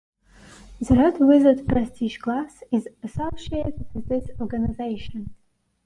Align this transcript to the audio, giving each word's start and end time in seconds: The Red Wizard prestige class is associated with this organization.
The 0.79 0.95
Red 0.95 1.19
Wizard 1.19 1.67
prestige 1.67 2.17
class 2.17 2.63
is 2.71 2.87
associated 3.03 3.85
with 3.93 4.07
this 4.07 4.31
organization. 4.39 5.35